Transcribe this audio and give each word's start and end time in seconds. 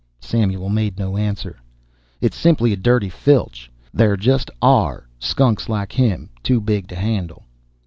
Samuel 0.19 0.69
made 0.69 0.97
no 0.97 1.15
answer. 1.15 1.59
"It's 2.21 2.35
simply 2.35 2.73
a 2.73 2.75
dirty 2.75 3.07
filch. 3.07 3.71
There 3.93 4.17
just 4.17 4.49
ARE 4.59 5.07
skunks 5.19 5.69
like 5.69 5.91
him 5.91 6.31
too 6.41 6.59
big 6.59 6.87
to 6.87 6.95
handle." 6.95 7.43